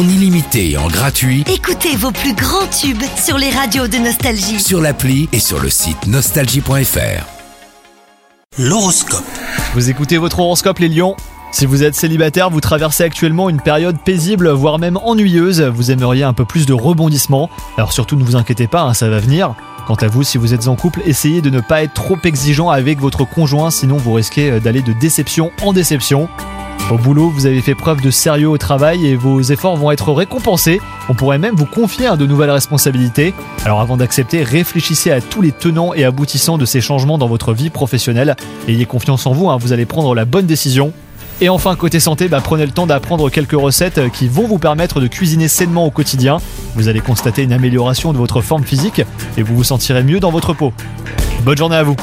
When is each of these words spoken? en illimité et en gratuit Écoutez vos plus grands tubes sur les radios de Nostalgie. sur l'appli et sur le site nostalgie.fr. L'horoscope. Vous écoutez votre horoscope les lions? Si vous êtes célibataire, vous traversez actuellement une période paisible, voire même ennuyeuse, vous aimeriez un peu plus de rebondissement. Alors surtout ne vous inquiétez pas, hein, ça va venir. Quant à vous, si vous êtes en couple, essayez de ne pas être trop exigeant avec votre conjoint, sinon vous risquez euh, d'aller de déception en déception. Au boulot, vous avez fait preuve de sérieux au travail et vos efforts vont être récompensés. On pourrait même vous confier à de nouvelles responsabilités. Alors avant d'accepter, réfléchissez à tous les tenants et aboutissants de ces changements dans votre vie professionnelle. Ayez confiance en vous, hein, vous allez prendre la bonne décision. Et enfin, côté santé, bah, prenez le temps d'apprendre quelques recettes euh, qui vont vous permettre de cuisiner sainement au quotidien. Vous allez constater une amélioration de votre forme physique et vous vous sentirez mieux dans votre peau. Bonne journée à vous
en 0.00 0.08
illimité 0.08 0.70
et 0.70 0.78
en 0.78 0.88
gratuit 0.88 1.44
Écoutez 1.52 1.94
vos 1.94 2.10
plus 2.10 2.32
grands 2.32 2.66
tubes 2.68 3.02
sur 3.22 3.36
les 3.36 3.50
radios 3.50 3.86
de 3.86 3.98
Nostalgie. 3.98 4.58
sur 4.58 4.80
l'appli 4.80 5.28
et 5.32 5.38
sur 5.38 5.60
le 5.60 5.68
site 5.68 6.06
nostalgie.fr. 6.06 7.26
L'horoscope. 8.58 9.24
Vous 9.74 9.90
écoutez 9.90 10.16
votre 10.16 10.38
horoscope 10.40 10.78
les 10.78 10.88
lions? 10.88 11.16
Si 11.52 11.66
vous 11.66 11.82
êtes 11.82 11.94
célibataire, 11.94 12.48
vous 12.48 12.62
traversez 12.62 13.02
actuellement 13.02 13.50
une 13.50 13.60
période 13.60 13.98
paisible, 14.02 14.48
voire 14.48 14.78
même 14.78 14.96
ennuyeuse, 14.96 15.60
vous 15.60 15.90
aimeriez 15.90 16.22
un 16.22 16.32
peu 16.32 16.46
plus 16.46 16.64
de 16.64 16.72
rebondissement. 16.72 17.50
Alors 17.76 17.92
surtout 17.92 18.16
ne 18.16 18.24
vous 18.24 18.36
inquiétez 18.36 18.68
pas, 18.68 18.82
hein, 18.82 18.94
ça 18.94 19.10
va 19.10 19.18
venir. 19.18 19.54
Quant 19.86 19.96
à 19.96 20.06
vous, 20.06 20.22
si 20.22 20.38
vous 20.38 20.54
êtes 20.54 20.68
en 20.68 20.76
couple, 20.76 21.02
essayez 21.04 21.42
de 21.42 21.50
ne 21.50 21.60
pas 21.60 21.82
être 21.82 21.92
trop 21.92 22.16
exigeant 22.24 22.70
avec 22.70 23.00
votre 23.00 23.26
conjoint, 23.26 23.70
sinon 23.70 23.98
vous 23.98 24.14
risquez 24.14 24.50
euh, 24.50 24.60
d'aller 24.60 24.80
de 24.80 24.94
déception 24.94 25.50
en 25.62 25.74
déception. 25.74 26.30
Au 26.90 26.98
boulot, 26.98 27.30
vous 27.30 27.46
avez 27.46 27.60
fait 27.60 27.76
preuve 27.76 28.00
de 28.00 28.10
sérieux 28.10 28.48
au 28.48 28.58
travail 28.58 29.06
et 29.06 29.14
vos 29.14 29.40
efforts 29.40 29.76
vont 29.76 29.92
être 29.92 30.12
récompensés. 30.12 30.80
On 31.08 31.14
pourrait 31.14 31.38
même 31.38 31.54
vous 31.54 31.64
confier 31.64 32.08
à 32.08 32.16
de 32.16 32.26
nouvelles 32.26 32.50
responsabilités. 32.50 33.32
Alors 33.64 33.80
avant 33.80 33.96
d'accepter, 33.96 34.42
réfléchissez 34.42 35.12
à 35.12 35.20
tous 35.20 35.40
les 35.40 35.52
tenants 35.52 35.94
et 35.94 36.02
aboutissants 36.02 36.58
de 36.58 36.64
ces 36.64 36.80
changements 36.80 37.16
dans 37.16 37.28
votre 37.28 37.52
vie 37.52 37.70
professionnelle. 37.70 38.34
Ayez 38.66 38.86
confiance 38.86 39.24
en 39.26 39.32
vous, 39.32 39.48
hein, 39.48 39.56
vous 39.56 39.72
allez 39.72 39.86
prendre 39.86 40.16
la 40.16 40.24
bonne 40.24 40.46
décision. 40.46 40.92
Et 41.40 41.48
enfin, 41.48 41.76
côté 41.76 42.00
santé, 42.00 42.26
bah, 42.26 42.40
prenez 42.42 42.66
le 42.66 42.72
temps 42.72 42.88
d'apprendre 42.88 43.30
quelques 43.30 43.52
recettes 43.52 43.98
euh, 43.98 44.08
qui 44.08 44.26
vont 44.26 44.48
vous 44.48 44.58
permettre 44.58 45.00
de 45.00 45.06
cuisiner 45.06 45.46
sainement 45.46 45.86
au 45.86 45.90
quotidien. 45.90 46.38
Vous 46.74 46.88
allez 46.88 47.00
constater 47.00 47.44
une 47.44 47.52
amélioration 47.52 48.12
de 48.12 48.18
votre 48.18 48.40
forme 48.40 48.64
physique 48.64 49.00
et 49.38 49.42
vous 49.42 49.54
vous 49.54 49.64
sentirez 49.64 50.02
mieux 50.02 50.18
dans 50.18 50.32
votre 50.32 50.54
peau. 50.54 50.72
Bonne 51.44 51.56
journée 51.56 51.76
à 51.76 51.84
vous 51.84 51.96